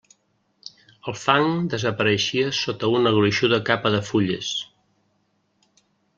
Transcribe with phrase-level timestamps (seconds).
[1.11, 4.51] El fang desapareixia sota una gruixuda capa de fulles.